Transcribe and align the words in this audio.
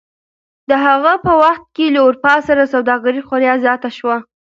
د 0.69 0.71
هغه 0.85 1.13
په 1.25 1.31
وخت 1.43 1.63
کې 1.75 1.85
له 1.95 1.99
اروپا 2.07 2.35
سره 2.47 2.71
سوداګري 2.73 3.21
خورا 3.27 3.53
زیاته 3.63 3.89
شوه. 3.97 4.17